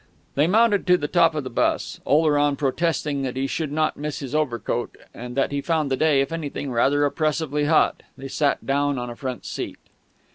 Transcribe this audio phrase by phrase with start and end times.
[0.33, 4.17] They mounted to the top of the bus, Oleron protesting that he should not miss
[4.17, 8.01] his overcoat, and that he found the day, if anything, rather oppressively hot.
[8.17, 9.77] They sat down on a front seat.